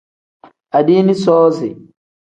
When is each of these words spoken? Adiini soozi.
Adiini 0.77 1.15
soozi. 1.23 1.69